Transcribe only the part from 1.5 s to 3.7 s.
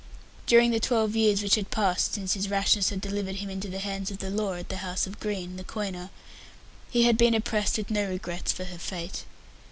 had passed since his rashness had delivered him into